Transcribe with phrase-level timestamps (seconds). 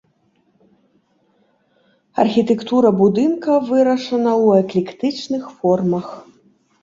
[2.23, 6.07] Архітэктура будынка вырашана ў эклектычных формах.